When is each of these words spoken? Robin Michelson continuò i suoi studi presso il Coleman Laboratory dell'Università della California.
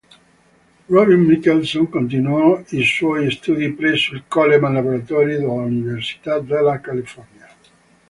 Robin 0.89 1.19
Michelson 1.27 1.87
continuò 1.87 2.59
i 2.69 2.83
suoi 2.83 3.29
studi 3.29 3.71
presso 3.71 4.15
il 4.15 4.23
Coleman 4.27 4.73
Laboratory 4.73 5.33
dell'Università 5.33 6.39
della 6.39 6.79
California. 6.79 7.47